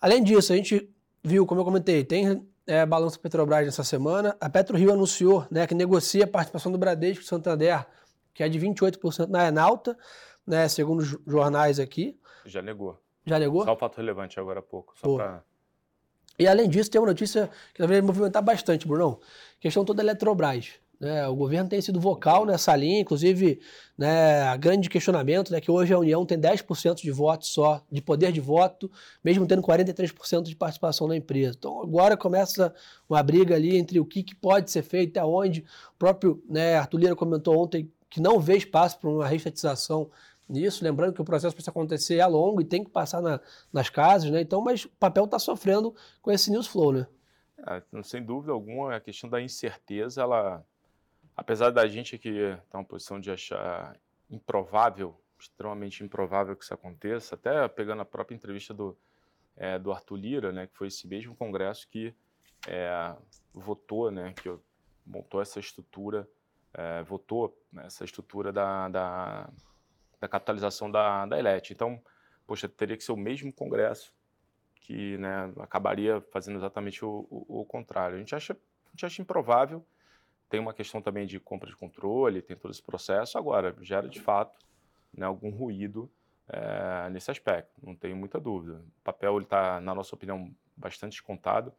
Além 0.00 0.22
disso, 0.22 0.52
a 0.52 0.56
gente 0.56 0.88
viu, 1.22 1.44
como 1.44 1.60
eu 1.60 1.64
comentei, 1.64 2.04
tem 2.04 2.46
é, 2.66 2.86
balanço 2.86 3.18
Petrobras 3.18 3.66
nessa 3.66 3.84
semana. 3.84 4.36
A 4.40 4.48
PetroRio 4.48 4.92
anunciou 4.92 5.46
né, 5.50 5.66
que 5.66 5.74
negocia 5.74 6.24
a 6.24 6.28
participação 6.28 6.70
do 6.70 6.78
Bradesco 6.78 7.24
e 7.24 7.26
Santander 7.26 7.86
que 8.34 8.42
é 8.42 8.48
de 8.48 8.58
28% 8.58 9.28
na 9.28 9.48
Enalta, 9.48 9.96
né, 10.46 10.68
segundo 10.68 11.00
os 11.00 11.18
jornais 11.26 11.78
aqui. 11.78 12.18
Já 12.44 12.62
negou. 12.62 12.98
Já 13.24 13.38
negou? 13.38 13.64
Só 13.64 13.74
o 13.74 13.76
fato 13.76 13.96
relevante 13.96 14.38
agora 14.40 14.60
há 14.60 14.62
pouco. 14.62 14.94
Só 14.96 15.14
pra... 15.14 15.42
E 16.38 16.46
além 16.46 16.68
disso, 16.68 16.90
tem 16.90 17.00
uma 17.00 17.08
notícia 17.08 17.50
que 17.74 17.86
vai 17.86 18.00
movimentar 18.00 18.42
bastante, 18.42 18.88
Brunão. 18.88 19.20
Questão 19.60 19.84
toda 19.84 19.98
da 19.98 20.02
Eletrobras. 20.02 20.80
Né? 20.98 21.26
O 21.28 21.34
governo 21.34 21.68
tem 21.68 21.80
sido 21.80 21.98
vocal 21.98 22.44
nessa 22.44 22.76
linha, 22.76 23.00
inclusive, 23.00 23.58
né, 23.96 24.56
grande 24.58 24.88
questionamento, 24.90 25.50
né, 25.50 25.58
que 25.58 25.70
hoje 25.70 25.94
a 25.94 25.98
União 25.98 26.26
tem 26.26 26.38
10% 26.38 26.96
de 26.96 27.10
voto 27.10 27.46
só, 27.46 27.82
de 27.90 28.02
poder 28.02 28.32
de 28.32 28.40
voto, 28.40 28.90
mesmo 29.24 29.46
tendo 29.46 29.62
43% 29.62 30.42
de 30.42 30.54
participação 30.54 31.08
na 31.08 31.16
empresa. 31.16 31.54
Então 31.58 31.82
agora 31.82 32.18
começa 32.18 32.74
uma 33.08 33.22
briga 33.22 33.54
ali 33.54 33.78
entre 33.78 33.98
o 33.98 34.04
que, 34.04 34.22
que 34.22 34.34
pode 34.34 34.70
ser 34.70 34.82
feito, 34.82 35.18
até 35.18 35.24
onde. 35.24 35.64
O 35.94 35.98
próprio 35.98 36.42
né, 36.48 36.76
Arthur 36.76 36.98
Lira 36.98 37.16
comentou 37.16 37.58
ontem 37.58 37.90
que 38.10 38.20
não 38.20 38.40
vê 38.40 38.56
espaço 38.56 38.98
para 38.98 39.08
uma 39.08 39.26
restatização 39.26 40.10
nisso, 40.48 40.82
lembrando 40.82 41.14
que 41.14 41.22
o 41.22 41.24
processo 41.24 41.54
para 41.54 41.60
isso 41.60 41.70
acontecer 41.70 42.16
é 42.16 42.26
longo 42.26 42.60
e 42.60 42.64
tem 42.64 42.82
que 42.82 42.90
passar 42.90 43.22
na, 43.22 43.40
nas 43.72 43.88
casas, 43.88 44.30
né? 44.30 44.40
Então, 44.40 44.60
mas 44.60 44.84
o 44.84 44.88
papel 44.90 45.24
está 45.24 45.38
sofrendo 45.38 45.94
com 46.20 46.32
esse 46.32 46.50
news 46.50 46.66
flow, 46.66 46.92
né? 46.92 47.06
É, 47.66 48.02
sem 48.02 48.22
dúvida 48.22 48.52
alguma, 48.52 48.96
a 48.96 49.00
questão 49.00 49.30
da 49.30 49.40
incerteza, 49.40 50.22
ela, 50.22 50.64
apesar 51.36 51.70
da 51.70 51.86
gente 51.86 52.16
aqui 52.16 52.30
estar 52.30 52.62
tá 52.70 52.78
uma 52.78 52.84
posição 52.84 53.20
de 53.20 53.30
achar 53.30 53.96
improvável, 54.28 55.14
extremamente 55.38 56.02
improvável 56.02 56.56
que 56.56 56.64
isso 56.64 56.74
aconteça, 56.74 57.36
até 57.36 57.68
pegando 57.68 58.02
a 58.02 58.04
própria 58.04 58.34
entrevista 58.34 58.74
do, 58.74 58.96
é, 59.56 59.78
do 59.78 59.92
Arthur 59.92 60.16
Lira, 60.16 60.52
né, 60.52 60.66
que 60.66 60.76
foi 60.76 60.88
esse 60.88 61.06
mesmo 61.06 61.36
congresso 61.36 61.86
que 61.88 62.14
é, 62.66 63.14
votou, 63.52 64.10
né, 64.10 64.32
que 64.32 64.52
montou 65.06 65.40
essa 65.40 65.60
estrutura 65.60 66.28
é, 66.74 67.02
votou 67.02 67.56
essa 67.78 68.04
estrutura 68.04 68.52
da, 68.52 68.88
da, 68.88 69.50
da 70.20 70.28
capitalização 70.28 70.90
da, 70.90 71.26
da 71.26 71.38
ELET. 71.38 71.72
Então, 71.72 72.00
poxa, 72.46 72.68
teria 72.68 72.96
que 72.96 73.04
ser 73.04 73.12
o 73.12 73.16
mesmo 73.16 73.52
Congresso 73.52 74.12
que 74.80 75.16
né, 75.18 75.52
acabaria 75.60 76.20
fazendo 76.32 76.56
exatamente 76.56 77.04
o, 77.04 77.26
o, 77.30 77.60
o, 77.60 77.64
contrário. 77.64 78.16
A 78.16 78.18
gente, 78.18 78.34
acha, 78.34 78.54
a 78.54 78.90
gente 78.90 79.06
acha 79.06 79.22
improvável, 79.22 79.86
tem 80.48 80.58
uma 80.58 80.74
questão 80.74 81.00
também 81.00 81.26
de 81.26 81.38
compra 81.38 81.68
de 81.68 81.76
controle, 81.76 82.42
tem 82.42 82.56
todo 82.56 82.72
esse 82.72 82.82
processo, 82.82 83.38
agora 83.38 83.76
gera 83.82 84.08
de 84.08 84.20
fato 84.20 84.58
né, 85.14 85.24
algum 85.26 85.50
ruído 85.50 86.10
é, 86.48 87.08
nesse 87.10 87.30
aspecto, 87.30 87.70
não 87.80 87.94
tenho 87.94 88.16
muita 88.16 88.40
dúvida. 88.40 88.82
O 89.00 89.04
papel 89.04 89.38
está, 89.40 89.80
na 89.80 89.94
nossa 89.94 90.14
opinião, 90.14 90.52
bastante 90.76 91.12
descontado, 91.12 91.72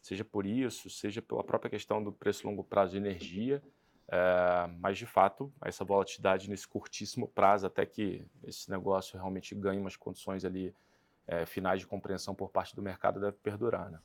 seja 0.00 0.24
por 0.24 0.46
isso, 0.46 0.88
seja 0.88 1.20
pela 1.20 1.44
própria 1.44 1.70
questão 1.70 2.02
do 2.02 2.12
preço 2.12 2.46
longo 2.46 2.64
prazo 2.64 2.92
de 2.92 2.98
energia, 2.98 3.62
é, 4.08 4.68
mas, 4.78 4.98
de 4.98 5.06
fato, 5.06 5.52
essa 5.62 5.84
volatilidade 5.84 6.48
nesse 6.48 6.68
curtíssimo 6.68 7.28
prazo, 7.28 7.66
até 7.66 7.86
que 7.86 8.24
esse 8.42 8.70
negócio 8.70 9.16
realmente 9.16 9.54
ganhe 9.54 9.80
umas 9.80 9.96
condições 9.96 10.44
ali 10.44 10.74
é, 11.26 11.46
finais 11.46 11.80
de 11.80 11.86
compreensão 11.86 12.34
por 12.34 12.50
parte 12.50 12.74
do 12.76 12.82
mercado, 12.82 13.20
deve 13.20 13.36
perdurar. 13.42 13.90
Né? 13.90 13.98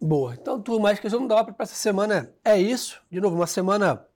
Boa. 0.00 0.34
Então, 0.34 0.60
tudo 0.60 0.80
mais 0.80 0.98
que 0.98 1.06
eu 1.06 1.10
não 1.20 1.26
dava 1.26 1.52
para 1.52 1.62
essa 1.62 1.74
semana 1.74 2.34
é 2.44 2.58
isso. 2.58 3.00
De 3.10 3.20
novo, 3.20 3.36
uma 3.36 3.46
semana 3.46 4.06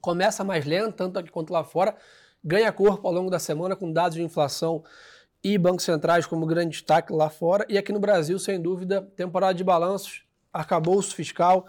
começa 0.00 0.44
mais 0.44 0.64
lenta, 0.64 0.92
tanto 0.92 1.18
aqui 1.18 1.30
quanto 1.30 1.52
lá 1.52 1.64
fora. 1.64 1.96
ganha 2.42 2.72
corpo 2.72 3.06
ao 3.06 3.12
longo 3.12 3.30
da 3.30 3.38
semana 3.38 3.74
com 3.74 3.92
dados 3.92 4.14
de 4.14 4.22
inflação 4.22 4.84
e 5.42 5.58
bancos 5.58 5.84
centrais 5.84 6.26
como 6.26 6.46
grande 6.46 6.70
destaque 6.70 7.12
lá 7.12 7.28
fora. 7.28 7.66
E 7.68 7.76
aqui 7.76 7.92
no 7.92 7.98
Brasil, 7.98 8.38
sem 8.38 8.60
dúvida, 8.60 9.02
temporada 9.16 9.54
de 9.54 9.64
balanços, 9.64 10.24
arcabouço 10.52 11.14
fiscal 11.14 11.66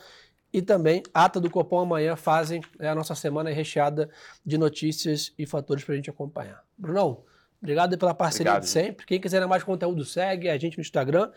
e 0.52 0.62
também 0.62 1.04
ata 1.14 1.40
do 1.40 1.50
Copom 1.50 1.80
amanhã 1.80 2.16
fazem 2.16 2.62
é, 2.80 2.90
a 2.90 2.96
nossa 2.96 3.16
semana 3.16 3.50
recheada 3.52 4.10
de 4.46 4.58
notícias 4.58 5.34
e 5.38 5.46
fatores 5.46 5.84
para 5.84 5.94
a 5.94 5.96
gente 5.96 6.10
acompanhar. 6.10 6.64
Brunão, 6.78 7.24
obrigado 7.62 7.98
pela 7.98 8.14
parceria 8.14 8.52
obrigado, 8.52 8.64
de 8.64 8.70
sempre. 8.70 9.06
Quem 9.06 9.20
quiser 9.20 9.46
mais 9.48 9.64
conteúdo, 9.64 10.04
segue 10.04 10.50
a 10.50 10.58
gente 10.58 10.78
no 10.78 10.82
Instagram, 10.82 11.32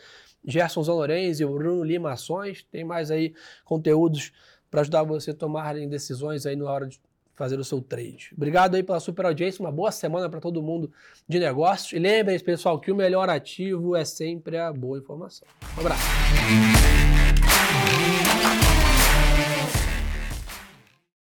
Gerson 0.45 0.83
Zanorenzi 0.83 1.43
e 1.43 1.47
o 1.47 1.53
Bruno 1.53 1.85
Lima 1.85 2.13
Ações. 2.13 2.67
Tem 2.71 2.85
mais 2.85 3.11
aí 3.11 3.35
conteúdos 3.65 4.33
para 4.71 4.81
ajudar 4.81 5.03
você 5.03 5.33
a 5.33 5.35
tomar 5.35 5.75
decisões 5.87 6.47
aí 6.47 6.57
na 6.57 6.65
hora 6.65 6.87
de 6.87 7.01
fazer 7.35 7.59
o 7.59 7.65
seu 7.65 7.81
trade. 7.81 8.31
Obrigado 8.37 8.75
aí 8.75 8.83
pela 8.83 9.01
super 9.01 9.27
audiência, 9.27 9.63
uma 9.63 9.73
boa 9.73 9.91
semana 9.91 10.29
para 10.29 10.41
todo 10.41 10.63
mundo 10.63 10.93
de 11.29 11.39
negócios. 11.39 11.93
E 11.93 11.99
lembrem-se, 11.99 12.45
pessoal, 12.45 12.79
que 12.79 12.91
o 12.91 12.95
melhor 12.95 13.29
ativo 13.29 13.97
é 13.97 14.05
sempre 14.05 14.59
a 14.59 14.73
boa 14.73 14.99
informação. 14.99 15.47
Um 15.77 15.81
abraço. 15.81 17.22